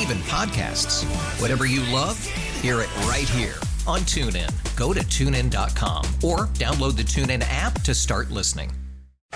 even 0.00 0.18
podcasts. 0.18 1.04
Whatever 1.40 1.66
you 1.66 1.80
love, 1.92 2.18
hear 2.60 2.80
it 2.80 2.96
right 3.06 3.28
here 3.28 3.54
on 3.86 4.00
TuneIn. 4.00 4.50
Go 4.76 4.92
to 4.92 5.00
tunein.com 5.00 6.04
or 6.22 6.46
download 6.54 6.96
the 6.96 7.02
TuneIn 7.02 7.44
app 7.48 7.80
to 7.82 7.94
start 7.94 8.30
listening. 8.30 8.72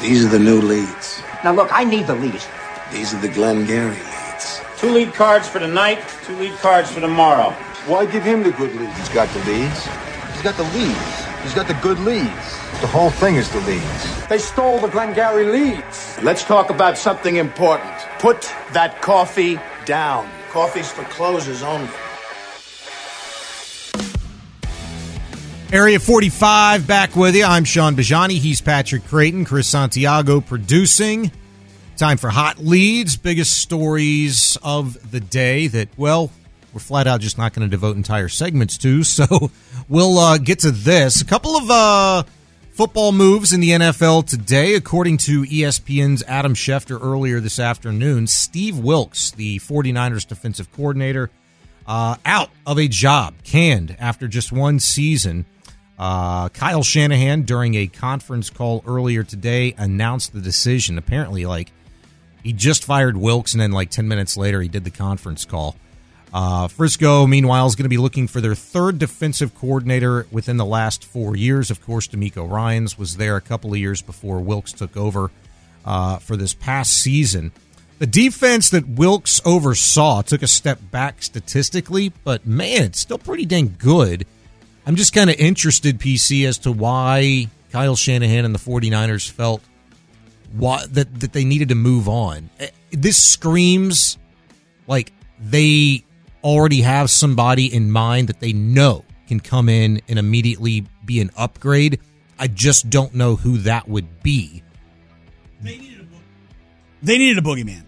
These 0.01 0.25
are 0.25 0.29
the 0.29 0.39
new 0.39 0.61
leads. 0.61 1.21
Now 1.43 1.53
look, 1.53 1.69
I 1.73 1.85
need 1.85 2.07
the 2.07 2.15
leads. 2.15 2.47
These 2.93 3.15
are 3.15 3.21
the 3.21 3.29
Glengarry 3.29 3.91
leads. 3.91 4.61
Two 4.79 4.91
lead 4.91 5.13
cards 5.13 5.49
for 5.49 5.59
tonight, 5.59 5.99
two 6.25 6.37
lead 6.37 6.53
cards 6.59 6.91
for 6.91 7.01
tomorrow. 7.01 7.51
Why 7.87 8.07
give 8.07 8.23
him 8.23 8.43
the 8.43 8.53
good 8.53 8.75
leads? 8.77 8.97
He's 8.97 9.09
got 9.09 9.29
the 9.31 9.41
leads. 9.51 9.87
He's 10.33 10.43
got 10.43 10.57
the 10.57 10.63
leads. 10.79 11.25
He's 11.43 11.55
got 11.55 11.67
the 11.67 11.79
good 11.83 11.99
leads. 11.99 12.59
The 12.81 12.87
whole 12.87 13.11
thing 13.11 13.37
is 13.37 13.51
the 13.51 13.61
leads. 13.63 14.27
They 14.29 14.39
stole 14.39 14.79
the 14.79 14.89
Glengarry 14.89 15.47
leads. 15.47 16.17
Let's 16.23 16.45
talk 16.45 16.71
about 16.71 16.97
something 16.97 17.37
important. 17.37 17.93
Put 18.21 18.43
that 18.73 19.03
coffee 19.03 19.59
down. 19.85 20.29
Coffee's 20.51 20.91
for 20.91 21.05
closers 21.05 21.63
only. 21.63 21.89
Area 25.71 26.01
45 26.01 26.87
back 26.87 27.15
with 27.15 27.37
you. 27.37 27.45
I'm 27.45 27.65
Sean 27.65 27.95
Bajani. 27.95 28.39
He's 28.39 28.63
Patrick 28.63 29.07
Creighton. 29.07 29.45
Chris 29.45 29.69
Santiago 29.69 30.41
producing. 30.41 31.31
Time 31.99 32.17
for 32.17 32.31
hot 32.31 32.59
leads, 32.59 33.17
biggest 33.17 33.59
stories 33.59 34.57
of 34.63 35.11
the 35.11 35.21
day 35.21 35.67
that, 35.67 35.89
well, 35.99 36.31
we're 36.73 36.81
flat 36.81 37.07
out 37.07 37.21
just 37.21 37.37
not 37.37 37.53
going 37.53 37.69
to 37.69 37.71
devote 37.71 37.97
entire 37.97 38.29
segments 38.29 38.79
to. 38.79 39.03
So 39.05 39.51
we'll 39.89 40.19
uh, 40.19 40.39
get 40.39 40.61
to 40.61 40.71
this. 40.71 41.21
A 41.21 41.25
couple 41.25 41.57
of 41.57 41.71
uh, 41.71 42.23
football 42.79 43.11
moves 43.11 43.53
in 43.53 43.59
the 43.59 43.71
NFL 43.71 44.25
today. 44.25 44.77
According 44.77 45.17
to 45.19 45.43
ESPN's 45.43 46.23
Adam 46.29 46.55
Schefter 46.55 46.97
earlier 47.03 47.41
this 47.41 47.59
afternoon, 47.59 48.29
Steve 48.29 48.79
Wilks, 48.79 49.33
the 49.33 49.59
49ers 49.59 50.25
defensive 50.25 50.71
coordinator, 50.71 51.29
uh, 51.89 52.15
out 52.25 52.51
of 52.65 52.79
a 52.79 52.87
job, 52.87 53.35
canned 53.43 53.97
after 53.99 54.29
just 54.29 54.53
one 54.53 54.79
season. 54.79 55.45
Uh, 55.99 56.51
Kyle 56.51 56.85
Shanahan, 56.85 57.43
during 57.43 57.75
a 57.75 57.89
conference 57.89 58.49
call 58.49 58.85
earlier 58.87 59.25
today, 59.25 59.75
announced 59.77 60.33
the 60.33 60.41
decision. 60.41 60.99
Apparently, 60.99 61.47
like 61.47 61.73
he 62.45 62.53
just 62.53 62.85
fired 62.85 63.17
Wilks, 63.17 63.55
and 63.55 63.61
then 63.61 63.73
like 63.73 63.91
ten 63.91 64.07
minutes 64.07 64.37
later, 64.37 64.63
he 64.63 64.69
did 64.69 64.85
the 64.85 64.93
conference 64.93 65.45
call. 65.45 65.75
Uh, 66.33 66.69
Frisco, 66.69 67.27
meanwhile, 67.27 67.67
is 67.67 67.75
going 67.75 67.85
to 67.85 67.89
be 67.89 67.97
looking 67.99 68.27
for 68.29 68.41
their 68.41 68.55
third 68.55 68.99
defensive 68.99 69.55
coordinator 69.55 70.27
within 70.31 70.59
the 70.59 70.65
last 70.65 71.05
four 71.05 71.37
years. 71.37 71.71
Of 71.71 71.81
course, 71.85 72.07
DeMeco 72.07 72.49
Ryans 72.51 72.99
was 72.99 73.17
there 73.17 73.37
a 73.37 73.41
couple 73.41 73.73
of 73.73 73.79
years 73.79 74.03
before 74.03 74.41
Wilks 74.41 74.73
took 74.73 74.97
over 74.97 75.31
uh, 75.85 76.19
for 76.19 76.37
this 76.37 76.53
past 76.53 76.93
season. 76.93 77.53
The 77.99 78.07
defense 78.07 78.71
that 78.71 78.87
Wilks 78.87 79.41
oversaw 79.45 80.23
took 80.23 80.43
a 80.43 80.47
step 80.49 80.79
back 80.91 81.23
statistically, 81.23 82.13
but 82.25 82.47
man, 82.47 82.83
it's 82.83 83.01
still 83.01 83.19
pretty 83.19 83.47
dang 83.47 83.75
good. 83.79 84.27
I'm 84.87 84.97
just 84.97 85.13
kind 85.13 85.31
of 85.31 85.37
interested, 85.37 85.99
PC, 85.99 86.47
as 86.47 86.59
to 86.59 86.73
why 86.73 87.49
Kyle 87.73 87.97
Shanahan 87.97 88.45
and 88.45 88.55
the 88.55 88.59
49ers 88.59 89.29
felt 89.29 89.63
why, 90.53 90.85
that, 90.91 91.21
that 91.21 91.33
they 91.33 91.45
needed 91.45 91.71
to 91.71 91.75
move 91.75 92.09
on. 92.09 92.51
Eh, 92.61 92.69
This 92.93 93.23
screams 93.23 94.17
like 94.87 95.13
they 95.41 96.05
already 96.43 96.83
have 96.83 97.11
somebody 97.11 97.73
in 97.73 97.91
mind 97.91 98.29
that 98.29 98.41
they 98.41 98.53
know 98.53 99.05
can 99.27 99.41
come 99.41 99.69
in 99.69 100.01
and 100.09 100.19
immediately 100.19 100.87
be 101.05 101.21
an 101.21 101.31
upgrade. 101.37 102.01
I 102.39 102.47
just 102.49 102.89
don't 102.89 103.15
know 103.15 103.37
who 103.37 103.59
that 103.59 103.89
would 103.89 104.23
be. 104.23 104.63
They 105.61 107.19
needed 107.19 107.39
a 107.39 107.43
boogeyman. 107.43 107.85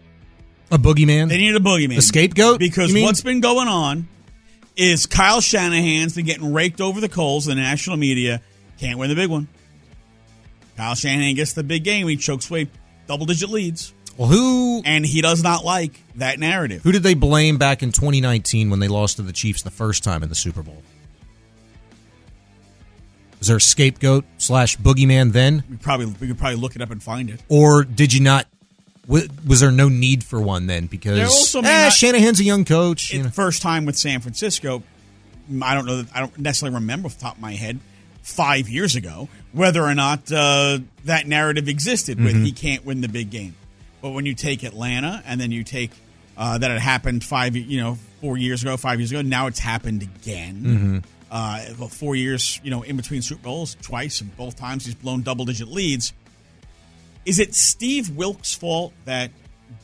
A 0.70 0.78
boogeyman? 0.78 1.28
They 1.28 1.38
needed 1.38 1.56
a 1.56 1.64
boogeyman. 1.64 1.98
A 1.98 2.02
scapegoat? 2.02 2.58
Because 2.58 2.92
what's 2.94 3.22
been 3.22 3.40
going 3.40 3.68
on 3.68 4.08
is 4.76 5.06
Kyle 5.06 5.40
Shanahan's 5.40 6.14
been 6.14 6.26
getting 6.26 6.52
raked 6.52 6.80
over 6.80 7.00
the 7.00 7.08
coals 7.08 7.48
in 7.48 7.56
the 7.56 7.62
national 7.62 7.96
media. 7.96 8.40
Can't 8.78 8.98
win 8.98 9.08
the 9.08 9.16
big 9.16 9.28
one. 9.28 9.48
Kyle 10.76 10.94
Shanahan 10.94 11.34
gets 11.34 11.52
the 11.54 11.62
big 11.64 11.84
game. 11.84 12.06
He 12.08 12.16
chokes 12.16 12.48
away 12.50 12.68
double 13.06 13.26
digit 13.26 13.50
leads. 13.50 13.92
Well, 14.20 14.28
who 14.28 14.82
And 14.84 15.06
he 15.06 15.22
does 15.22 15.42
not 15.42 15.64
like 15.64 15.98
that 16.16 16.38
narrative. 16.38 16.82
who 16.82 16.92
did 16.92 17.02
they 17.02 17.14
blame 17.14 17.56
back 17.56 17.82
in 17.82 17.90
2019 17.90 18.68
when 18.68 18.78
they 18.78 18.86
lost 18.88 19.16
to 19.16 19.22
the 19.22 19.32
Chiefs 19.32 19.62
the 19.62 19.70
first 19.70 20.04
time 20.04 20.22
in 20.22 20.28
the 20.28 20.34
Super 20.34 20.62
Bowl? 20.62 20.82
Was 23.38 23.48
there 23.48 23.56
a 23.56 23.60
scapegoat 23.62 24.26
slash 24.36 24.76
boogeyman 24.76 25.32
then, 25.32 25.64
We 25.70 25.76
probably 25.78 26.06
we 26.20 26.26
could 26.26 26.36
probably 26.38 26.58
look 26.58 26.76
it 26.76 26.82
up 26.82 26.90
and 26.90 27.02
find 27.02 27.30
it. 27.30 27.40
or 27.48 27.82
did 27.84 28.12
you 28.12 28.20
not? 28.20 28.46
Was 29.08 29.60
there 29.60 29.70
no 29.72 29.88
need 29.88 30.22
for 30.22 30.38
one 30.40 30.66
then? 30.66 30.84
Because 30.86 31.18
also 31.22 31.60
eh, 31.60 31.84
not- 31.84 31.92
Shanahan's 31.94 32.38
a 32.40 32.44
young 32.44 32.66
coach. 32.66 33.14
You 33.14 33.22
know. 33.22 33.30
First 33.30 33.62
time 33.62 33.86
with 33.86 33.96
San 33.96 34.20
Francisco. 34.20 34.82
I 35.62 35.74
don't 35.74 35.86
know. 35.86 36.04
I 36.14 36.20
don't 36.20 36.38
necessarily 36.38 36.74
remember 36.74 37.06
off 37.06 37.14
the 37.16 37.22
top 37.22 37.36
of 37.36 37.40
my 37.40 37.54
head 37.54 37.80
five 38.22 38.68
years 38.68 38.94
ago 38.94 39.30
whether 39.52 39.82
or 39.82 39.94
not 39.94 40.30
uh, 40.30 40.78
that 41.06 41.26
narrative 41.26 41.66
existed 41.68 42.20
with 42.22 42.34
Mm-hmm. 42.34 42.44
he 42.44 42.52
can't 42.52 42.84
win 42.84 43.00
the 43.00 43.08
big 43.08 43.30
game. 43.30 43.56
But 44.00 44.10
when 44.10 44.26
you 44.26 44.34
take 44.34 44.62
Atlanta 44.62 45.22
and 45.26 45.40
then 45.40 45.52
you 45.52 45.64
take 45.64 45.90
uh, 46.36 46.58
that 46.58 46.70
it 46.70 46.80
happened 46.80 47.22
five, 47.22 47.54
you 47.56 47.80
know, 47.80 47.98
four 48.20 48.36
years 48.36 48.62
ago, 48.62 48.76
five 48.76 48.98
years 48.98 49.10
ago, 49.10 49.22
now 49.22 49.46
it's 49.46 49.58
happened 49.58 50.02
again. 50.02 50.62
Mm-hmm. 50.62 50.98
Uh, 51.30 51.64
well, 51.78 51.88
four 51.88 52.16
years, 52.16 52.60
you 52.64 52.70
know, 52.70 52.82
in 52.82 52.96
between 52.96 53.22
Super 53.22 53.42
Bowls, 53.42 53.76
twice, 53.82 54.20
and 54.20 54.36
both 54.36 54.56
times 54.56 54.84
he's 54.84 54.94
blown 54.94 55.22
double 55.22 55.44
digit 55.44 55.68
leads. 55.68 56.12
Is 57.24 57.38
it 57.38 57.54
Steve 57.54 58.16
Wilks' 58.16 58.54
fault 58.54 58.92
that 59.04 59.30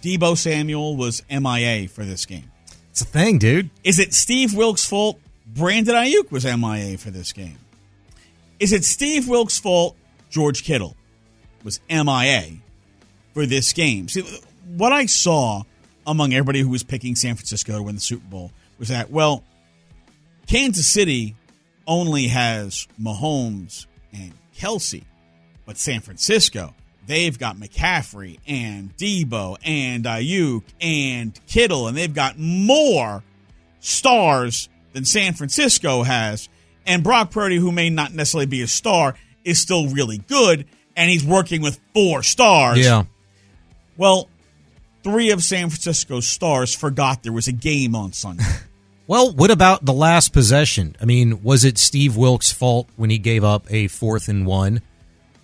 Deebo 0.03 0.37
Samuel 0.37 0.97
was 0.97 1.22
MIA 1.31 1.88
for 1.88 2.04
this 2.04 2.27
game? 2.27 2.50
It's 2.91 3.03
a 3.03 3.04
thing, 3.04 3.38
dude. 3.38 3.71
Is 3.84 3.98
it 3.98 4.15
Steve 4.15 4.54
Wilks' 4.54 4.84
fault 4.84 5.21
Brandon 5.47 5.94
Aiyuk 5.94 6.31
was 6.31 6.44
MIA 6.44 6.98
for 6.98 7.10
this 7.10 7.33
game? 7.33 7.59
Is 8.59 8.72
it 8.72 8.84
Steve 8.84 9.28
Wilks' 9.28 9.59
fault 9.59 9.97
George 10.31 10.65
Kittle 10.65 10.97
was 11.62 11.81
MIA 11.91 12.56
for 13.36 13.44
this 13.44 13.74
game? 13.74 14.08
See, 14.08 14.22
what 14.78 14.94
I 14.94 15.04
saw 15.04 15.64
among 16.06 16.32
everybody 16.32 16.60
who 16.60 16.70
was 16.70 16.82
picking 16.82 17.14
San 17.14 17.34
Francisco 17.34 17.76
to 17.76 17.82
win 17.82 17.97
the 17.97 18.00
Super 18.00 18.26
Bowl 18.26 18.50
was 18.78 18.88
that, 18.88 19.10
well, 19.10 19.44
Kansas 20.47 20.86
City 20.86 21.36
only 21.86 22.28
has 22.28 22.88
Mahomes 22.98 23.84
and 24.14 24.32
Kelce, 24.56 25.04
but 25.66 25.77
San 25.77 26.00
Francisco, 26.00 26.72
they've 27.06 27.38
got 27.38 27.56
McCaffrey 27.56 28.38
and 28.47 28.97
Deebo 28.97 29.59
and 29.62 30.06
Aiyuk 30.06 30.62
and 30.80 31.39
Kittle, 31.47 31.89
and 31.89 31.97
they've 31.97 32.15
got 32.15 32.39
more 32.39 33.22
stars 33.80 34.71
than 34.94 35.04
San 35.04 35.34
Francisco 35.34 36.04
has. 36.04 36.48
And 36.86 37.04
Brock 37.04 37.32
Purdy, 37.32 37.56
who 37.56 37.71
may 37.71 37.91
not 37.91 38.15
necessarily 38.15 38.47
be 38.47 38.62
a 38.62 38.66
star, 38.66 39.15
is 39.44 39.60
still 39.60 39.89
really 39.89 40.16
good, 40.16 40.65
and 40.97 41.10
he's 41.10 41.22
working 41.22 41.60
with 41.60 41.78
four 41.92 42.22
stars. 42.22 42.78
Yeah. 42.78 43.04
Well, 43.97 44.28
three 45.03 45.31
of 45.31 45.43
San 45.43 45.69
Francisco's 45.71 46.27
stars 46.27 46.75
forgot 46.75 47.22
there 47.22 47.33
was 47.33 47.48
a 47.48 47.53
game 47.53 47.95
on 47.95 48.13
Sunday. 48.13 48.45
Well, 49.09 49.31
what 49.33 49.53
about 49.53 49.84
the 49.84 49.93
last 49.93 50.33
possession? 50.33 50.97
I 51.01 51.04
mean, 51.04 51.45
was 51.45 51.65
it 51.65 51.78
Steve 51.78 52.16
Wilks' 52.16 52.51
fault 52.51 52.89
when 52.97 53.09
he 53.09 53.19
gave 53.19 53.45
up 53.45 53.71
a 53.71 53.87
fourth 53.87 54.27
and 54.28 54.45
one 54.45 54.81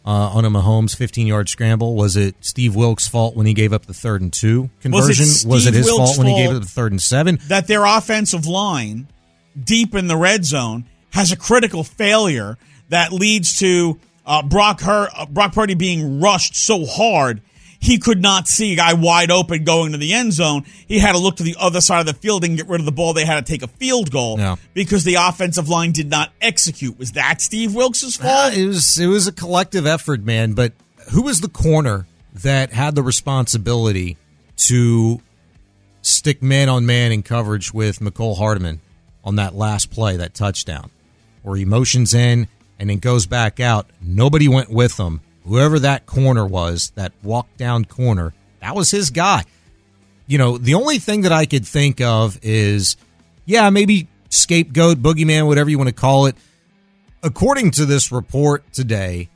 uh, 0.04 0.10
on 0.10 0.44
a 0.44 0.50
Mahomes 0.50 0.96
15 0.96 1.28
yard 1.28 1.49
scramble? 1.49 1.94
Was 1.94 2.16
it 2.16 2.34
Steve 2.40 2.75
Wilks' 2.75 3.06
fault 3.06 3.37
when 3.37 3.46
he 3.46 3.54
gave 3.54 3.72
up 3.72 3.87
the 3.87 3.94
third 3.94 4.20
and 4.20 4.32
two 4.32 4.69
conversion? 4.81 5.26
Was 5.48 5.64
it, 5.66 5.70
Steve 5.70 5.75
his 5.75 5.87
Wilks' 5.87 5.96
fault 5.96 6.19
when 6.19 6.26
he 6.26 6.43
gave 6.43 6.50
up 6.56 6.60
the 6.60 6.69
third 6.69 6.90
and 6.90 7.00
seven? 7.00 7.38
that 7.46 7.69
their 7.69 7.84
offensive 7.84 8.48
line 8.48 9.06
deep 9.62 9.94
in 9.94 10.08
the 10.08 10.16
red 10.16 10.44
zone 10.44 10.84
has 11.10 11.31
a 11.31 11.37
critical 11.37 11.84
failure 11.84 12.58
that 12.88 13.12
leads 13.12 13.60
to 13.60 14.00
uh, 14.26 14.43
Brock 14.43 14.81
Her- 14.81 15.08
uh, 15.16 15.26
Brock 15.26 15.52
Purdy 15.52 15.75
being 15.75 16.19
rushed 16.20 16.56
so 16.56 16.84
hard 16.84 17.43
he 17.82 17.99
could 17.99 18.23
not 18.23 18.46
see 18.46 18.73
a 18.75 18.76
guy 18.76 18.94
wide 18.94 19.32
open 19.32 19.64
going 19.64 19.90
to 19.90 19.99
the 19.99 20.12
end 20.14 20.32
zone. 20.32 20.64
He 20.87 21.00
had 21.00 21.12
to 21.12 21.19
look 21.19 21.37
to 21.38 21.43
the 21.43 21.56
other 21.58 21.81
side 21.81 21.99
of 21.99 22.06
the 22.06 22.14
field 22.14 22.44
and 22.44 22.56
get 22.56 22.69
rid 22.69 22.81
of 22.81 22.87
the 22.87 22.93
ball. 22.93 23.12
They 23.12 23.25
had 23.25 23.44
to 23.44 23.52
take 23.52 23.62
a 23.62 23.67
field 23.67 24.12
goal 24.12 24.38
Yeah. 24.38 24.55
because 24.73 25.02
the 25.02 25.17
offensive 25.17 25.69
line 25.69 25.90
did 25.90 26.08
not 26.08 26.31
execute. 26.40 26.96
Was 26.96 27.12
that 27.12 27.40
Steve 27.43 27.75
Wilks' 27.75 28.20
Uh, 28.20 28.23
fault? 28.23 28.55
it 28.56 28.67
was 28.69 28.99
it 29.00 29.08
was 29.08 29.26
a 29.26 29.32
collective 29.32 29.84
effort, 29.84 30.23
man. 30.23 30.52
But 30.52 30.75
who 31.11 31.23
was 31.23 31.40
the 31.40 31.49
corner 31.49 32.06
that 32.32 32.73
had 32.73 32.94
the 32.94 33.02
responsibility 33.02 34.17
to 34.69 35.20
stick 36.02 36.40
man 36.40 36.69
on 36.69 36.87
man 36.87 37.11
in 37.11 37.23
coverage 37.25 37.75
with 37.75 37.99
Mecole 38.00 38.37
Hardman 38.38 38.81
on 39.25 39.34
that 39.37 39.55
last 39.56 39.90
play, 39.90 40.17
that 40.17 40.34
touchdown, 40.34 40.90
where 41.43 41.56
he 41.56 41.64
motions 41.64 42.14
in 42.14 42.46
and 42.79 42.90
then 42.90 42.99
goes 42.99 43.26
back 43.26 43.58
out? 43.58 43.90
Nobody 44.00 44.46
went 44.49 44.70
with 44.70 44.99
him. 45.00 45.20
Whoever 45.44 45.78
that 45.80 46.06
corner 46.06 46.46
was, 46.46 46.90
that 46.94 47.12
walk 47.22 47.48
down 47.56 47.84
corner, 47.84 48.32
that 48.60 48.74
was 48.74 48.90
his 48.90 49.10
guy. 49.10 49.44
You 50.26 50.38
know, 50.38 50.56
the 50.58 50.74
only 50.74 50.98
thing 50.98 51.22
that 51.22 51.32
I 51.32 51.46
could 51.46 51.66
think 51.66 52.00
of 52.00 52.38
is, 52.42 52.96
yeah, 53.44 53.70
maybe 53.70 54.08
scapegoat, 54.28 54.98
boogeyman, 54.98 55.46
whatever 55.46 55.68
you 55.68 55.78
want 55.78 55.88
to 55.88 55.94
call 55.94 56.26
it 56.26 56.36
according 57.22 57.70
to 57.72 57.86
this 57.86 58.12
report 58.12 58.70
today, 58.72 59.28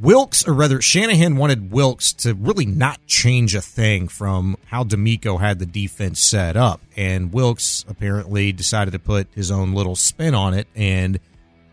Wilks, 0.00 0.46
or 0.48 0.54
rather, 0.54 0.80
Shanahan 0.80 1.36
wanted 1.36 1.70
Wilks 1.70 2.14
to 2.14 2.32
really 2.34 2.64
not 2.64 3.04
change 3.06 3.54
a 3.54 3.60
thing 3.60 4.08
from 4.08 4.56
how 4.66 4.82
DeMeco 4.82 5.38
had 5.38 5.58
the 5.58 5.66
defense 5.66 6.20
set 6.20 6.56
up. 6.56 6.80
And 6.96 7.32
Wilks 7.32 7.84
apparently 7.86 8.52
decided 8.52 8.92
to 8.92 8.98
put 8.98 9.28
his 9.34 9.50
own 9.50 9.74
little 9.74 9.96
spin 9.96 10.34
on 10.34 10.54
it, 10.54 10.68
and 10.74 11.20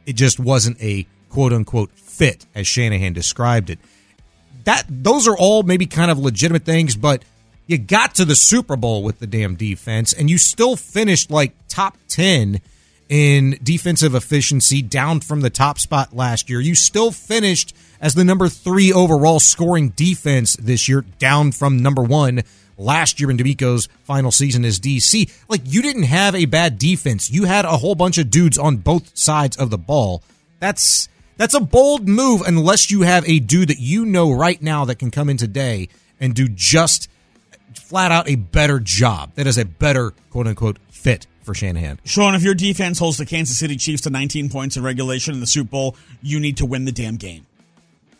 it 0.05 0.13
just 0.13 0.39
wasn't 0.39 0.81
a 0.81 1.07
quote 1.29 1.53
unquote 1.53 1.91
fit 1.91 2.45
as 2.55 2.67
Shanahan 2.67 3.13
described 3.13 3.69
it. 3.69 3.79
That 4.63 4.85
those 4.89 5.27
are 5.27 5.37
all 5.37 5.63
maybe 5.63 5.85
kind 5.85 6.11
of 6.11 6.19
legitimate 6.19 6.65
things, 6.65 6.95
but 6.95 7.23
you 7.67 7.77
got 7.77 8.15
to 8.15 8.25
the 8.25 8.35
Super 8.35 8.75
Bowl 8.75 9.03
with 9.03 9.19
the 9.19 9.27
damn 9.27 9.55
defense, 9.55 10.13
and 10.13 10.29
you 10.29 10.37
still 10.37 10.75
finished 10.75 11.29
like 11.29 11.53
top 11.67 11.97
ten 12.07 12.61
in 13.09 13.57
defensive 13.63 14.15
efficiency, 14.15 14.81
down 14.81 15.21
from 15.21 15.41
the 15.41 15.49
top 15.49 15.79
spot 15.79 16.15
last 16.15 16.49
year. 16.49 16.59
You 16.59 16.75
still 16.75 17.11
finished 17.11 17.73
as 18.01 18.15
the 18.15 18.23
number 18.23 18.49
three 18.49 18.91
overall 18.91 19.39
scoring 19.39 19.89
defense 19.89 20.55
this 20.57 20.89
year, 20.89 21.05
down 21.19 21.51
from 21.51 21.81
number 21.81 22.03
one 22.03 22.43
last 22.77 23.19
year 23.19 23.31
in 23.31 23.37
DeMeco's 23.37 23.87
final 24.03 24.31
season 24.31 24.63
as 24.63 24.79
DC. 24.79 25.31
Like 25.49 25.61
you 25.65 25.81
didn't 25.81 26.03
have 26.03 26.35
a 26.35 26.45
bad 26.45 26.77
defense. 26.77 27.29
You 27.29 27.45
had 27.45 27.65
a 27.65 27.77
whole 27.77 27.95
bunch 27.95 28.17
of 28.17 28.29
dudes 28.29 28.57
on 28.57 28.77
both 28.77 29.17
sides 29.17 29.57
of 29.57 29.69
the 29.69 29.77
ball. 29.77 30.23
That's 30.59 31.09
that's 31.37 31.53
a 31.53 31.59
bold 31.59 32.07
move 32.07 32.41
unless 32.45 32.91
you 32.91 33.01
have 33.01 33.27
a 33.29 33.39
dude 33.39 33.69
that 33.69 33.79
you 33.79 34.05
know 34.05 34.31
right 34.31 34.61
now 34.61 34.85
that 34.85 34.95
can 34.95 35.11
come 35.11 35.29
in 35.29 35.37
today 35.37 35.89
and 36.19 36.33
do 36.33 36.47
just 36.47 37.09
flat 37.75 38.11
out 38.11 38.27
a 38.29 38.35
better 38.35 38.79
job. 38.79 39.31
That 39.35 39.47
is 39.47 39.57
a 39.57 39.65
better 39.65 40.13
quote 40.31 40.47
unquote 40.47 40.77
fit 40.89 41.27
for 41.43 41.53
Shanahan. 41.53 41.99
Sean, 42.03 42.35
if 42.35 42.43
your 42.43 42.53
defense 42.55 42.99
holds 42.99 43.17
the 43.17 43.25
Kansas 43.25 43.57
City 43.57 43.77
Chiefs 43.77 44.01
to 44.03 44.09
19 44.09 44.49
points 44.49 44.75
in 44.77 44.83
regulation 44.83 45.33
in 45.33 45.39
the 45.39 45.47
Super 45.47 45.69
Bowl, 45.69 45.95
you 46.21 46.39
need 46.39 46.57
to 46.57 46.65
win 46.65 46.85
the 46.85 46.91
damn 46.91 47.15
game. 47.15 47.45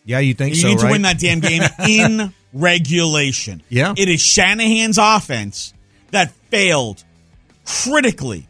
Yeah, 0.06 0.20
you 0.20 0.34
think 0.34 0.56
You 0.56 0.62
so? 0.62 0.68
need 0.70 0.80
to 0.80 0.88
win 0.88 1.02
that 1.02 1.20
damn 1.20 1.42
game 1.42 1.64
in 1.88 2.34
regulation. 2.54 3.62
Yeah. 3.68 3.94
It 3.98 4.08
is 4.08 4.22
Shanahan's 4.22 4.98
offense 4.98 5.74
that 6.12 6.32
failed 6.50 7.04
critically 7.66 8.48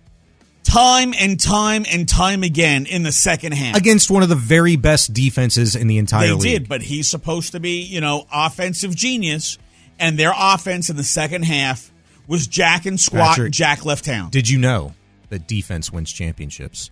time 0.68 1.14
and 1.18 1.40
time 1.40 1.86
and 1.92 2.08
time 2.08 2.44
again 2.44 2.86
in 2.86 3.04
the 3.04 3.12
second 3.12 3.54
half. 3.54 3.76
against 3.76 4.12
one 4.12 4.24
of 4.24 4.30
the 4.30 4.36
very 4.36 4.76
best 4.76 5.14
defenses 5.14 5.76
in 5.76 5.88
the 5.88 5.98
entire 5.98 6.28
they 6.28 6.34
league. 6.34 6.42
did, 6.42 6.70
but 6.70 6.82
he's 6.82 7.10
supposed 7.10 7.54
to 7.54 7.60
be, 7.60 7.82
you 7.82 8.02
know, 8.02 8.26
offensive 8.32 8.96
genius, 8.96 9.58
and 10.00 10.18
their 10.18 10.34
offense 10.38 10.90
in 10.90 10.96
the 10.96 11.04
second 11.04 11.44
half 11.44 11.92
was 12.28 12.48
Jack 12.48 12.86
and 12.86 13.00
squat, 13.00 13.30
Patrick, 13.30 13.52
Jack 13.54 13.86
left 13.86 14.06
town. 14.06 14.30
Did 14.30 14.50
you 14.50 14.60
know 14.60 14.94
that 15.30 15.48
defense 15.48 15.92
wins 15.92 16.12
championships? 16.12 16.92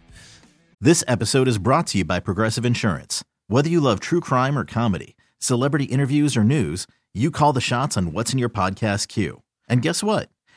This 0.79 1.03
episode 1.07 1.47
is 1.47 1.57
brought 1.57 1.87
to 1.87 1.97
you 1.97 2.05
by 2.05 2.19
Progressive 2.19 2.65
Insurance. 2.65 3.23
Whether 3.47 3.69
you 3.69 3.79
love 3.79 3.99
true 3.99 4.21
crime 4.21 4.57
or 4.57 4.65
comedy, 4.65 5.15
celebrity 5.39 5.85
interviews 5.85 6.35
or 6.35 6.43
news, 6.43 6.87
you 7.13 7.31
call 7.31 7.53
the 7.53 7.61
shots 7.61 7.95
on 7.97 8.11
what's 8.11 8.33
in 8.33 8.39
your 8.39 8.49
podcast 8.49 9.07
queue. 9.07 9.41
And 9.67 9.81
guess 9.81 10.03
what? 10.03 10.29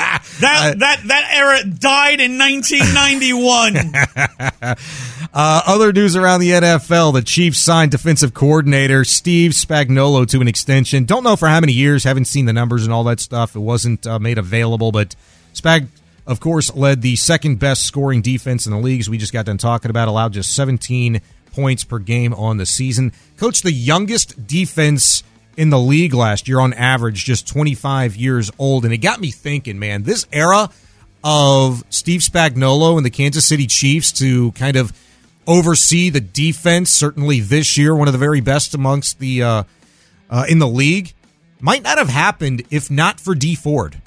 that 0.40 0.78
that 0.78 1.00
that 1.04 1.30
era 1.32 1.64
died 1.64 2.20
in 2.20 2.38
1991. 2.38 4.76
Uh, 5.32 5.62
other 5.64 5.92
news 5.92 6.16
around 6.16 6.40
the 6.40 6.50
NFL: 6.50 7.12
the 7.12 7.22
Chiefs 7.22 7.60
signed 7.60 7.92
defensive 7.92 8.34
coordinator 8.34 9.04
Steve 9.04 9.52
Spagnuolo 9.52 10.26
to 10.26 10.40
an 10.40 10.48
extension. 10.48 11.04
Don't 11.04 11.22
know 11.22 11.36
for 11.36 11.46
how 11.46 11.60
many 11.60 11.72
years. 11.72 12.02
Haven't 12.02 12.24
seen 12.24 12.46
the 12.46 12.52
numbers 12.52 12.82
and 12.82 12.92
all 12.92 13.04
that 13.04 13.20
stuff. 13.20 13.54
It 13.54 13.60
wasn't 13.60 14.08
uh, 14.08 14.18
made 14.18 14.38
available, 14.38 14.90
but 14.90 15.14
Spag, 15.54 15.86
of 16.26 16.40
course, 16.40 16.74
led 16.74 17.02
the 17.02 17.14
second 17.14 17.60
best 17.60 17.84
scoring 17.84 18.22
defense 18.22 18.66
in 18.66 18.72
the 18.72 18.80
leagues. 18.80 19.08
We 19.08 19.18
just 19.18 19.32
got 19.32 19.46
done 19.46 19.58
talking 19.58 19.88
about. 19.88 20.08
Allowed 20.08 20.32
just 20.32 20.52
17 20.52 21.20
points 21.52 21.84
per 21.84 22.00
game 22.00 22.34
on 22.34 22.56
the 22.56 22.66
season. 22.66 23.12
Coach, 23.36 23.62
the 23.62 23.70
youngest 23.70 24.48
defense 24.48 25.22
in 25.56 25.70
the 25.70 25.78
league 25.78 26.14
last 26.14 26.48
year 26.48 26.60
on 26.60 26.72
average, 26.74 27.24
just 27.24 27.46
25 27.48 28.16
years 28.16 28.50
old, 28.58 28.84
and 28.84 28.94
it 28.94 28.98
got 28.98 29.20
me 29.20 29.30
thinking, 29.30 29.78
man. 29.78 30.02
This 30.02 30.26
era 30.32 30.70
of 31.22 31.84
Steve 31.90 32.20
Spagnuolo 32.20 32.96
and 32.96 33.04
the 33.04 33.10
Kansas 33.10 33.44
City 33.44 33.66
Chiefs 33.66 34.12
to 34.12 34.52
kind 34.52 34.76
of 34.76 34.92
oversee 35.46 36.10
the 36.10 36.20
defense. 36.20 36.90
Certainly 36.90 37.40
this 37.40 37.76
year, 37.76 37.94
one 37.94 38.08
of 38.08 38.12
the 38.12 38.18
very 38.18 38.40
best 38.40 38.74
amongst 38.74 39.18
the 39.18 39.42
uh, 39.42 39.62
uh, 40.30 40.44
in 40.48 40.58
the 40.58 40.68
league. 40.68 41.12
Might 41.60 41.82
not 41.82 41.98
have 41.98 42.08
happened 42.08 42.62
if 42.70 42.90
not 42.90 43.20
for 43.20 43.34
Dee 43.34 43.54
Ford. 43.54 44.00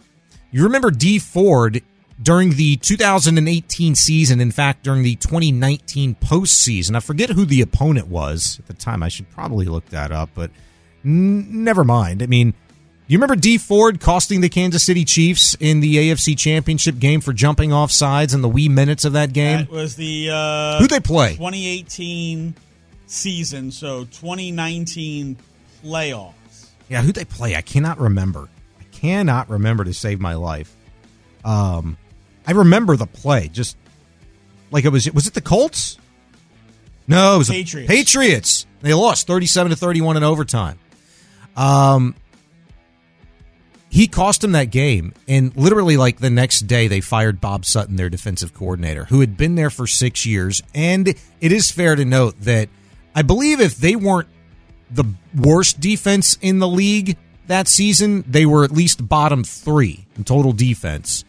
You 0.52 0.64
remember 0.64 0.90
Dee 0.90 1.20
Ford 1.20 1.84
during 2.22 2.52
the 2.52 2.78
2018 2.78 3.96
season. 3.96 4.40
In 4.40 4.52
fact, 4.52 4.84
during 4.84 5.04
the 5.04 5.16
2019 5.16 6.16
postseason. 6.16 6.96
I 6.96 7.00
forget 7.00 7.30
who 7.30 7.46
the 7.46 7.62
opponent 7.62 8.08
was 8.08 8.60
at 8.60 8.68
the 8.68 8.74
time. 8.74 9.04
I 9.04 9.10
should 9.10 9.30
probably 9.30 9.66
look 9.66 9.86
that 9.90 10.12
up, 10.12 10.30
but 10.34 10.50
n- 11.06 11.64
never 11.64 11.84
mind. 11.84 12.24
I 12.24 12.28
mean. 12.28 12.54
You 13.06 13.18
remember 13.18 13.36
Dee 13.36 13.58
Ford 13.58 14.00
costing 14.00 14.40
the 14.40 14.48
Kansas 14.48 14.82
City 14.82 15.04
Chiefs 15.04 15.58
in 15.60 15.82
the 15.82 15.98
AFC 15.98 16.38
Championship 16.38 17.00
game 17.00 17.20
for 17.20 17.34
jumping 17.34 17.74
off 17.74 17.92
sides 17.92 18.34
in 18.34 18.42
the 18.42 18.48
wee 18.48 18.70
minutes 18.70 19.04
of 19.04 19.12
that 19.14 19.34
game? 19.34 19.58
That 19.58 19.70
was 19.70 19.98
the 19.98 20.30
uh, 20.32 20.80
Who'd 20.80 20.90
they 20.90 21.02
play? 21.02 21.32
2018 21.34 22.56
season, 23.06 23.72
so 23.72 24.06
2019 24.06 25.38
playoffs. 25.84 26.70
Yeah, 26.90 27.02
who 27.02 27.12
they 27.12 27.26
play? 27.26 27.56
I 27.58 27.62
cannot 27.62 28.00
remember. 28.00 28.48
I 28.80 28.84
cannot 28.92 29.50
remember 29.50 29.84
to 29.84 29.94
save 29.94 30.22
my 30.22 30.36
life. 30.36 30.74
Um, 31.44 31.98
I 32.48 32.54
remember 32.54 32.96
the 32.96 33.06
play, 33.06 33.50
just 33.50 33.76
like 34.72 34.86
it 34.86 34.90
was. 34.90 35.12
Was 35.12 35.28
it 35.28 35.34
the 35.34 35.42
Colts? 35.42 35.98
No, 37.08 37.36
it 37.36 37.38
was 37.40 37.48
the 37.50 37.56
Patriots. 37.56 37.92
Patriots. 37.92 38.66
They 38.82 38.94
lost 38.94 39.28
thirty-seven 39.28 39.72
to 39.72 39.76
thirty-one 39.76 40.18
in 40.18 40.24
overtime. 40.24 40.80
Um, 41.56 42.16
he 43.90 44.08
cost 44.08 44.44
him 44.44 44.54
that 44.54 44.72
game, 44.72 45.14
and 45.28 45.56
literally, 45.56 45.98
like 45.98 46.18
the 46.18 46.32
next 46.32 46.62
day, 46.62 46.88
they 46.88 47.00
fired 47.00 47.40
Bob 47.40 47.64
Sutton, 47.64 47.96
their 47.96 48.10
defensive 48.10 48.54
coordinator, 48.54 49.06
who 49.06 49.20
had 49.20 49.38
been 49.38 49.54
there 49.54 49.70
for 49.70 49.86
six 49.86 50.26
years. 50.26 50.64
And 50.74 51.10
it 51.10 51.52
is 51.52 51.72
fair 51.72 51.96
to 51.96 52.04
note 52.04 52.40
that 52.42 52.70
I 53.14 53.22
believe 53.22 53.62
if 53.62 53.76
they 53.76 53.96
weren't 53.96 54.30
the 54.90 55.06
worst 55.36 55.80
defense 55.80 56.40
in 56.42 56.58
the 56.58 56.68
league 56.68 57.18
that 57.46 57.68
season, 57.68 58.24
they 58.28 58.46
were 58.46 58.64
at 58.64 58.72
least 58.72 59.08
bottom 59.08 59.44
three 59.44 60.06
in 60.18 60.24
total 60.24 60.54
defense. 60.54 61.24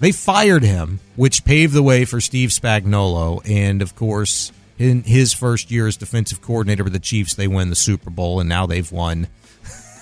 They 0.00 0.12
fired 0.12 0.64
him, 0.64 0.98
which 1.14 1.44
paved 1.44 1.74
the 1.74 1.82
way 1.82 2.04
for 2.04 2.20
Steve 2.20 2.48
Spagnuolo, 2.48 3.48
and 3.48 3.82
of 3.82 3.94
course, 3.94 4.50
in 4.78 5.02
his 5.02 5.34
first 5.34 5.70
year 5.70 5.86
as 5.86 5.96
defensive 5.96 6.40
coordinator 6.40 6.82
with 6.82 6.94
the 6.94 6.98
Chiefs, 6.98 7.34
they 7.34 7.46
win 7.46 7.68
the 7.68 7.76
Super 7.76 8.10
Bowl, 8.10 8.40
and 8.40 8.48
now 8.48 8.66
they've 8.66 8.90
won 8.90 9.28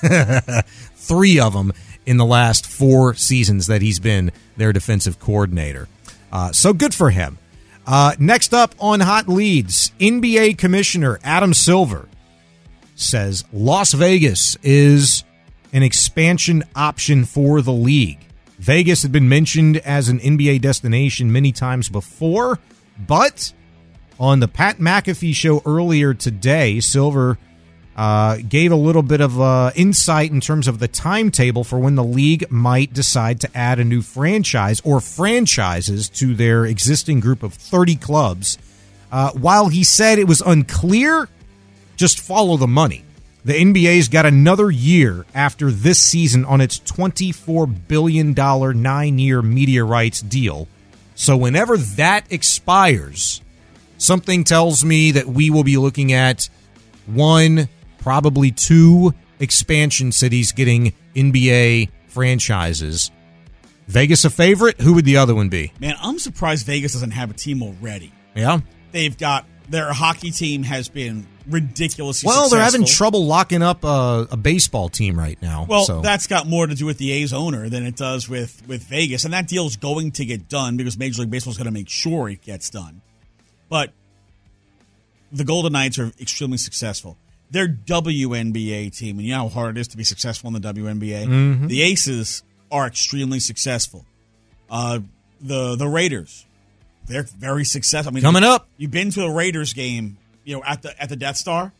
three 0.94 1.40
of 1.40 1.52
them 1.52 1.72
in 2.06 2.16
the 2.16 2.24
last 2.24 2.66
four 2.66 3.14
seasons 3.14 3.66
that 3.66 3.82
he's 3.82 4.00
been 4.00 4.30
their 4.56 4.72
defensive 4.72 5.18
coordinator. 5.18 5.88
Uh, 6.32 6.52
so 6.52 6.72
good 6.72 6.94
for 6.94 7.10
him. 7.10 7.38
Uh, 7.86 8.14
next 8.18 8.52
up 8.52 8.74
on 8.78 9.00
Hot 9.00 9.28
Leads, 9.28 9.92
NBA 9.98 10.58
Commissioner 10.58 11.18
Adam 11.24 11.54
Silver 11.54 12.08
says 12.94 13.44
Las 13.52 13.92
Vegas 13.92 14.56
is 14.62 15.24
an 15.72 15.82
expansion 15.82 16.64
option 16.74 17.24
for 17.24 17.62
the 17.62 17.72
league. 17.72 18.18
Vegas 18.58 19.02
had 19.02 19.12
been 19.12 19.28
mentioned 19.28 19.76
as 19.78 20.08
an 20.08 20.18
NBA 20.18 20.60
destination 20.60 21.30
many 21.30 21.52
times 21.52 21.88
before, 21.88 22.58
but 23.06 23.52
on 24.18 24.40
the 24.40 24.48
Pat 24.48 24.78
McAfee 24.78 25.34
show 25.34 25.62
earlier 25.64 26.12
today, 26.12 26.80
Silver 26.80 27.38
uh, 27.98 28.36
gave 28.48 28.70
a 28.70 28.76
little 28.76 29.02
bit 29.02 29.20
of 29.20 29.40
uh, 29.40 29.72
insight 29.74 30.30
in 30.30 30.40
terms 30.40 30.68
of 30.68 30.78
the 30.78 30.86
timetable 30.86 31.64
for 31.64 31.80
when 31.80 31.96
the 31.96 32.04
league 32.04 32.48
might 32.48 32.92
decide 32.92 33.40
to 33.40 33.58
add 33.58 33.80
a 33.80 33.84
new 33.84 34.02
franchise 34.02 34.80
or 34.84 35.00
franchises 35.00 36.08
to 36.08 36.32
their 36.32 36.64
existing 36.64 37.18
group 37.18 37.42
of 37.42 37.52
30 37.52 37.96
clubs. 37.96 38.56
Uh, 39.10 39.32
while 39.32 39.66
he 39.66 39.82
said 39.82 40.20
it 40.20 40.28
was 40.28 40.40
unclear, 40.42 41.28
just 41.96 42.20
follow 42.20 42.56
the 42.56 42.68
money. 42.68 43.04
The 43.44 43.54
NBA's 43.54 44.06
got 44.06 44.26
another 44.26 44.70
year 44.70 45.26
after 45.34 45.72
this 45.72 45.98
season 45.98 46.44
on 46.44 46.60
its 46.60 46.78
$24 46.78 47.88
billion 47.88 48.32
nine 48.80 49.18
year 49.18 49.42
media 49.42 49.82
rights 49.82 50.20
deal. 50.20 50.68
So, 51.16 51.36
whenever 51.36 51.76
that 51.76 52.26
expires, 52.30 53.40
something 53.96 54.44
tells 54.44 54.84
me 54.84 55.10
that 55.12 55.26
we 55.26 55.50
will 55.50 55.64
be 55.64 55.78
looking 55.78 56.12
at 56.12 56.48
one, 57.06 57.68
probably 57.98 58.50
two 58.50 59.14
expansion 59.40 60.12
cities 60.12 60.52
getting 60.52 60.92
NBA 61.14 61.90
franchises. 62.08 63.10
Vegas 63.86 64.24
a 64.24 64.30
favorite? 64.30 64.80
Who 64.80 64.94
would 64.94 65.04
the 65.04 65.16
other 65.16 65.34
one 65.34 65.48
be? 65.48 65.72
Man, 65.80 65.94
I'm 66.00 66.18
surprised 66.18 66.66
Vegas 66.66 66.92
doesn't 66.92 67.12
have 67.12 67.30
a 67.30 67.34
team 67.34 67.62
already. 67.62 68.12
Yeah. 68.34 68.60
They've 68.92 69.16
got 69.16 69.46
their 69.68 69.92
hockey 69.92 70.30
team 70.30 70.62
has 70.62 70.88
been 70.88 71.26
ridiculously 71.46 72.26
Well, 72.26 72.48
they're 72.48 72.62
having 72.62 72.84
trouble 72.84 73.26
locking 73.26 73.62
up 73.62 73.84
a, 73.84 74.28
a 74.30 74.36
baseball 74.36 74.88
team 74.88 75.18
right 75.18 75.40
now. 75.40 75.66
Well, 75.68 75.84
so. 75.84 76.00
that's 76.00 76.26
got 76.26 76.46
more 76.46 76.66
to 76.66 76.74
do 76.74 76.86
with 76.86 76.98
the 76.98 77.12
A's 77.12 77.32
owner 77.32 77.68
than 77.68 77.86
it 77.86 77.96
does 77.96 78.28
with, 78.28 78.62
with 78.66 78.82
Vegas. 78.84 79.24
And 79.24 79.32
that 79.32 79.48
deal's 79.48 79.76
going 79.76 80.12
to 80.12 80.24
get 80.24 80.48
done 80.48 80.76
because 80.76 80.98
Major 80.98 81.22
League 81.22 81.30
Baseball 81.30 81.52
is 81.52 81.56
going 81.56 81.66
to 81.66 81.72
make 81.72 81.88
sure 81.88 82.28
it 82.28 82.42
gets 82.42 82.70
done. 82.70 83.00
But 83.68 83.92
the 85.32 85.44
Golden 85.44 85.72
Knights 85.72 85.98
are 85.98 86.12
extremely 86.20 86.58
successful. 86.58 87.16
Their 87.50 87.66
WNBA 87.68 88.96
team, 88.96 89.18
and 89.18 89.26
you 89.26 89.32
know 89.32 89.44
how 89.44 89.48
hard 89.48 89.76
it 89.76 89.80
is 89.80 89.88
to 89.88 89.96
be 89.96 90.04
successful 90.04 90.48
in 90.48 90.54
the 90.54 90.60
WNBA. 90.60 91.26
Mhm. 91.26 91.68
The 91.68 91.82
Aces 91.82 92.42
are 92.70 92.86
extremely 92.86 93.40
successful. 93.40 94.04
Uh, 94.70 95.00
the 95.40 95.76
the 95.76 95.88
Raiders, 95.88 96.44
they're 97.06 97.22
very 97.22 97.64
successful. 97.64 98.12
I 98.12 98.14
mean, 98.14 98.22
Coming 98.22 98.44
up. 98.44 98.68
You've 98.76 98.90
been 98.90 99.10
to 99.12 99.22
a 99.24 99.32
Raiders 99.32 99.72
game, 99.72 100.18
you 100.44 100.56
know, 100.56 100.62
at 100.64 100.82
the 100.82 101.00
at 101.02 101.08
the 101.08 101.16
Death 101.16 101.36
Star. 101.36 101.72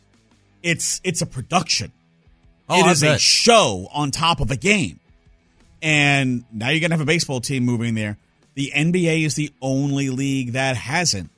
It's 0.63 0.99
it's 1.03 1.21
a 1.21 1.25
production. 1.25 1.91
Oh, 2.67 2.87
it 2.87 2.91
is 2.91 3.03
a 3.03 3.17
show 3.17 3.87
on 3.93 4.11
top 4.11 4.41
of 4.41 4.51
a 4.51 4.55
game. 4.55 4.99
And 5.81 6.43
now 6.51 6.69
you're 6.69 6.81
to 6.87 6.93
have 6.93 7.01
a 7.01 7.05
baseball 7.05 7.41
team 7.41 7.63
moving 7.63 7.95
there. 7.95 8.17
The 8.55 8.71
NBA 8.75 9.25
is 9.25 9.35
the 9.35 9.51
only 9.61 10.09
league 10.09 10.53
that 10.53 10.75
hasn't 10.75 11.29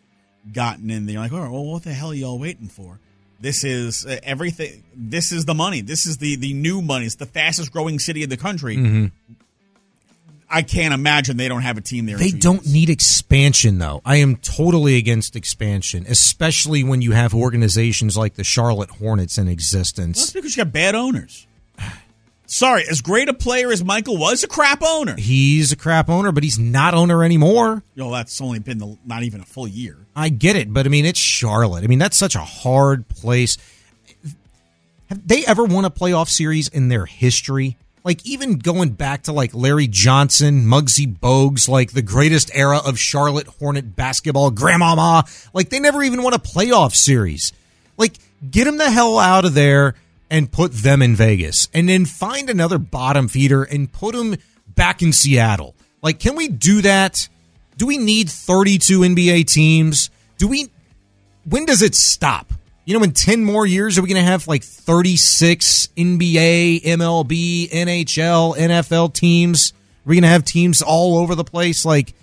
gotten 0.51 0.89
in 0.89 1.05
there. 1.05 1.19
Like, 1.19 1.31
all 1.31 1.39
right, 1.41 1.51
well, 1.51 1.65
what 1.65 1.83
the 1.83 1.93
hell 1.93 2.11
are 2.11 2.15
y'all 2.15 2.39
waiting 2.39 2.67
for? 2.67 2.99
This 3.41 3.63
is 3.63 4.05
uh, 4.05 4.19
everything. 4.23 4.83
This 4.95 5.31
is 5.31 5.45
the 5.45 5.53
money. 5.55 5.81
This 5.81 6.05
is 6.05 6.17
the 6.17 6.35
the 6.35 6.53
new 6.53 6.81
money. 6.81 7.05
It's 7.07 7.15
the 7.15 7.25
fastest 7.25 7.71
growing 7.71 7.97
city 7.99 8.21
in 8.23 8.29
the 8.29 8.37
country. 8.37 8.77
Mhm. 8.77 9.11
I 10.53 10.63
can't 10.63 10.93
imagine 10.93 11.37
they 11.37 11.47
don't 11.47 11.61
have 11.61 11.77
a 11.77 11.81
team 11.81 12.05
there. 12.05 12.17
They 12.17 12.31
don't 12.31 12.65
need 12.67 12.89
expansion, 12.89 13.77
though. 13.77 14.01
I 14.05 14.17
am 14.17 14.35
totally 14.35 14.97
against 14.97 15.37
expansion, 15.37 16.05
especially 16.09 16.83
when 16.83 17.01
you 17.01 17.13
have 17.13 17.33
organizations 17.33 18.17
like 18.17 18.33
the 18.35 18.43
Charlotte 18.43 18.89
Hornets 18.89 19.37
in 19.37 19.45
Well, 19.45 19.53
existence. 19.53 20.19
that's 20.19 20.33
because 20.33 20.57
you 20.57 20.65
got 20.65 20.73
bad 20.73 20.93
owners. 20.93 21.47
Sorry, 22.53 22.83
as 22.89 22.99
great 22.99 23.29
a 23.29 23.33
player 23.33 23.71
as 23.71 23.81
Michael 23.81 24.17
was, 24.17 24.43
a 24.43 24.47
crap 24.47 24.83
owner. 24.83 25.15
He's 25.17 25.71
a 25.71 25.77
crap 25.77 26.09
owner, 26.09 26.33
but 26.33 26.43
he's 26.43 26.59
not 26.59 26.93
owner 26.93 27.23
anymore. 27.23 27.81
Yo, 27.95 28.07
know, 28.07 28.11
that's 28.11 28.41
only 28.41 28.59
been 28.59 28.77
the, 28.77 28.97
not 29.05 29.23
even 29.23 29.39
a 29.39 29.45
full 29.45 29.69
year. 29.69 29.95
I 30.17 30.27
get 30.27 30.57
it, 30.57 30.73
but 30.73 30.85
I 30.85 30.89
mean, 30.89 31.05
it's 31.05 31.17
Charlotte. 31.17 31.85
I 31.85 31.87
mean, 31.87 31.97
that's 31.97 32.17
such 32.17 32.35
a 32.35 32.41
hard 32.41 33.07
place. 33.07 33.57
Have 35.07 35.25
they 35.25 35.45
ever 35.45 35.63
won 35.63 35.85
a 35.85 35.89
playoff 35.89 36.27
series 36.27 36.67
in 36.67 36.89
their 36.89 37.05
history? 37.05 37.77
Like, 38.03 38.25
even 38.25 38.57
going 38.57 38.89
back 38.89 39.23
to 39.23 39.31
like 39.31 39.55
Larry 39.55 39.87
Johnson, 39.87 40.65
Muggsy 40.65 41.07
Bogues, 41.07 41.69
like 41.69 41.93
the 41.93 42.01
greatest 42.01 42.51
era 42.53 42.81
of 42.85 42.99
Charlotte 42.99 43.47
Hornet 43.47 43.95
basketball, 43.95 44.51
Grandmama, 44.51 45.23
like 45.53 45.69
they 45.69 45.79
never 45.79 46.03
even 46.03 46.21
won 46.21 46.33
a 46.33 46.39
playoff 46.39 46.95
series. 46.95 47.53
Like, 47.97 48.17
get 48.49 48.67
him 48.67 48.75
the 48.75 48.91
hell 48.91 49.19
out 49.19 49.45
of 49.45 49.53
there 49.53 49.95
and 50.31 50.51
put 50.51 50.71
them 50.71 51.01
in 51.03 51.15
Vegas 51.15 51.67
and 51.73 51.87
then 51.87 52.05
find 52.05 52.49
another 52.49 52.79
bottom 52.79 53.27
feeder 53.27 53.61
and 53.63 53.91
put 53.91 54.15
them 54.15 54.37
back 54.67 55.03
in 55.03 55.11
Seattle. 55.13 55.75
Like, 56.01 56.19
can 56.19 56.35
we 56.35 56.47
do 56.47 56.81
that? 56.81 57.27
Do 57.77 57.85
we 57.85 57.97
need 57.97 58.29
32 58.29 59.01
NBA 59.01 59.45
teams? 59.45 60.09
Do 60.37 60.47
we, 60.47 60.69
when 61.47 61.65
does 61.65 61.81
it 61.81 61.93
stop? 61.93 62.53
You 62.85 62.97
know, 62.97 63.03
in 63.03 63.11
10 63.11 63.43
more 63.43 63.65
years, 63.65 63.97
are 63.97 64.01
we 64.01 64.07
going 64.09 64.23
to 64.23 64.27
have 64.31 64.47
like 64.47 64.63
36 64.63 65.89
NBA, 65.95 66.81
MLB, 66.83 67.69
NHL, 67.69 68.55
NFL 68.57 69.13
teams? 69.13 69.73
Are 70.05 70.09
we 70.09 70.15
going 70.15 70.23
to 70.23 70.29
have 70.29 70.43
teams 70.45 70.81
all 70.81 71.17
over 71.17 71.35
the 71.35 71.43
place? 71.43 71.85
Like, 71.85 72.13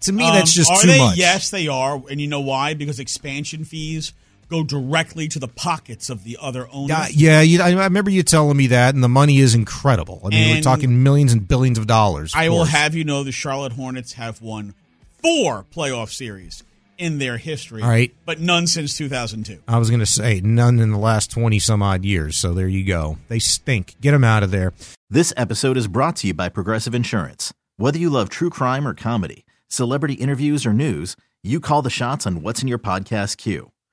to 0.00 0.12
me, 0.12 0.24
that's 0.24 0.50
Um, 0.50 0.54
just 0.54 0.70
are 0.70 0.80
too 0.80 0.88
they? 0.88 0.98
much. 0.98 1.16
Yes, 1.16 1.50
they 1.50 1.68
are, 1.68 2.02
and 2.10 2.20
you 2.20 2.26
know 2.26 2.40
why? 2.40 2.74
Because 2.74 2.98
expansion 2.98 3.64
fees 3.64 4.12
go 4.48 4.62
directly 4.62 5.28
to 5.28 5.38
the 5.38 5.48
pockets 5.48 6.10
of 6.10 6.24
the 6.24 6.38
other 6.40 6.68
owners. 6.72 7.14
Yeah, 7.14 7.40
yeah 7.40 7.40
you, 7.40 7.62
I 7.62 7.70
I 7.72 7.84
remember 7.84 8.10
you 8.10 8.22
telling 8.22 8.56
me 8.56 8.68
that, 8.68 8.94
and 8.94 9.02
the 9.02 9.08
money 9.08 9.38
is 9.38 9.54
incredible. 9.54 10.20
I 10.24 10.28
mean, 10.28 10.56
we're 10.56 10.62
talking 10.62 11.02
millions 11.02 11.32
and 11.32 11.46
billions 11.46 11.78
of 11.78 11.86
dollars. 11.86 12.34
of 12.34 12.40
I 12.40 12.48
will 12.48 12.64
have 12.64 12.94
you 12.94 13.04
know 13.04 13.24
the 13.24 13.32
Charlotte 13.32 13.72
Hornets 13.72 14.14
have 14.14 14.42
won 14.42 14.74
four 15.22 15.64
playoff 15.72 16.10
series 16.10 16.64
in 16.98 17.18
their 17.18 17.36
history. 17.36 17.82
All 17.82 17.88
right. 17.88 18.14
but 18.24 18.40
none 18.40 18.66
since 18.66 18.96
2002. 18.96 19.62
I 19.66 19.78
was 19.78 19.90
going 19.90 20.00
to 20.00 20.06
say 20.06 20.40
none 20.40 20.78
in 20.78 20.92
the 20.92 20.98
last 20.98 21.30
20 21.30 21.58
some 21.58 21.82
odd 21.82 22.04
years. 22.04 22.36
So 22.36 22.54
there 22.54 22.68
you 22.68 22.84
go. 22.84 23.18
They 23.28 23.38
stink. 23.38 23.96
Get 24.00 24.12
them 24.12 24.24
out 24.24 24.42
of 24.42 24.50
there. 24.50 24.72
This 25.10 25.32
episode 25.36 25.76
is 25.76 25.88
brought 25.88 26.16
to 26.16 26.28
you 26.28 26.34
by 26.34 26.48
Progressive 26.48 26.94
Insurance. 26.94 27.52
Whether 27.76 27.98
you 27.98 28.10
love 28.10 28.28
true 28.28 28.50
crime 28.50 28.86
or 28.86 28.94
comedy, 28.94 29.44
celebrity 29.68 30.14
interviews 30.14 30.64
or 30.64 30.72
news, 30.72 31.16
you 31.42 31.58
call 31.58 31.82
the 31.82 31.90
shots 31.90 32.26
on 32.26 32.42
what's 32.42 32.62
in 32.62 32.68
your 32.68 32.78
podcast 32.78 33.36
queue. 33.36 33.72